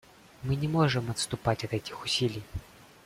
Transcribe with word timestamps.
Мы 0.41 0.55
не 0.55 0.67
можем 0.67 1.11
отступать 1.11 1.63
от 1.63 1.73
этих 1.73 2.03
усилий. 2.03 2.41